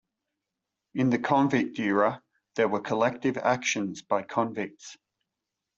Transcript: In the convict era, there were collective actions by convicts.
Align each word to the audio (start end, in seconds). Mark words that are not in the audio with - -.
In 0.95 1.11
the 1.11 1.19
convict 1.19 1.77
era, 1.77 2.23
there 2.55 2.67
were 2.67 2.79
collective 2.81 3.37
actions 3.37 4.01
by 4.01 4.23
convicts. 4.23 4.97